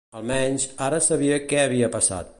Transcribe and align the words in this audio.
Almenys, 0.19 0.65
ara 0.87 1.01
sabia 1.09 1.39
què 1.53 1.63
havia 1.67 1.95
passat. 2.01 2.29